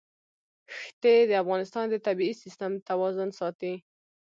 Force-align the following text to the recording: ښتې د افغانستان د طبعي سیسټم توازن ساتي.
ښتې 0.77 1.13
د 1.29 1.31
افغانستان 1.43 1.85
د 1.89 1.95
طبعي 2.05 2.31
سیسټم 2.43 2.71
توازن 2.89 3.29
ساتي. 3.39 3.73